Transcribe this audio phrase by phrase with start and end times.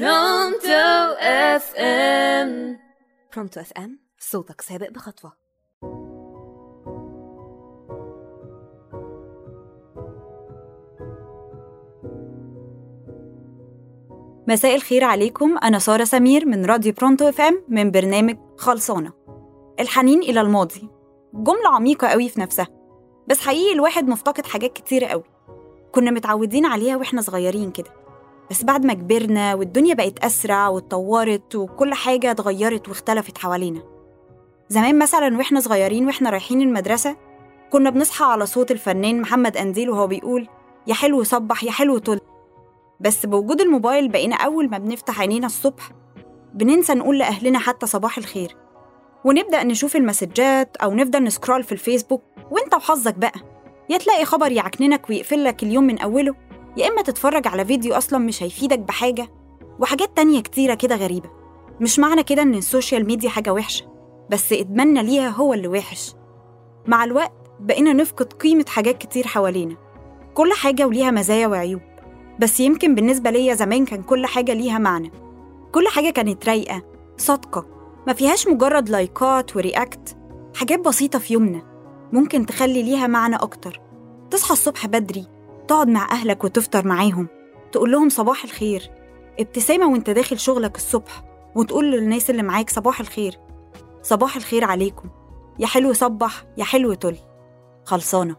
[0.00, 2.78] Pronto FM
[3.34, 5.32] Pronto FM صوتك سابق بخطوة.
[14.48, 15.58] مساء الخير عليكم.
[15.58, 19.12] أنا سارة سمير من راديو Pronto FM من برنامج خلصانة
[19.80, 20.88] الحنين إلى الماضي.
[21.34, 22.68] جملة عميقة قوي في نفسها.
[23.28, 25.24] بس حقيقي الواحد مفتقد حاجات كتيرة قوي
[25.92, 28.03] كنا متعودين عليها وإحنا صغيرين كده.
[28.50, 33.82] بس بعد ما كبرنا والدنيا بقت أسرع واتطورت وكل حاجة اتغيرت واختلفت حوالينا.
[34.68, 37.16] زمان مثلا وإحنا صغيرين وإحنا رايحين المدرسة
[37.70, 40.48] كنا بنصحى على صوت الفنان محمد أنديل وهو بيقول
[40.86, 42.20] يا حلو صبح يا حلو طل.
[43.00, 45.90] بس بوجود الموبايل بقينا أول ما بنفتح عينينا الصبح
[46.54, 48.56] بننسى نقول لأهلنا حتى صباح الخير.
[49.24, 53.40] ونبدأ نشوف المسجات أو نفضل نسكرول في الفيسبوك وإنت وحظك بقى.
[53.90, 56.34] يا تلاقي خبر يعكننك ويقفل لك اليوم من أوله.
[56.76, 59.28] يا إما تتفرج على فيديو أصلا مش هيفيدك بحاجة
[59.80, 61.30] وحاجات تانية كتيرة كده غريبة.
[61.80, 63.86] مش معنى كده إن ال social media حاجة وحشة
[64.30, 66.14] بس إدماننا ليها هو اللي وحش.
[66.86, 69.76] مع الوقت بقينا نفقد قيمة حاجات كتير حوالينا.
[70.34, 71.80] كل حاجة وليها مزايا وعيوب
[72.40, 75.12] بس يمكن بالنسبة ليا زمان كان كل حاجة ليها معنى.
[75.72, 76.82] كل حاجة كانت رايقة
[77.16, 77.66] صادقة
[78.06, 80.16] ما فيهاش مجرد لايكات ورياكت
[80.54, 81.62] حاجات بسيطة في يومنا
[82.12, 83.80] ممكن تخلي ليها معنى أكتر.
[84.30, 85.26] تصحى الصبح بدري
[85.68, 87.28] تقعد مع أهلك وتفطر معاهم
[87.72, 88.90] تقول لهم صباح الخير
[89.40, 93.40] ابتسامة وأنت داخل شغلك الصبح وتقول للناس اللي معاك صباح الخير
[94.02, 95.08] صباح الخير عليكم
[95.58, 97.16] يا حلو صبح يا حلو تل.
[97.84, 98.36] خلصانة.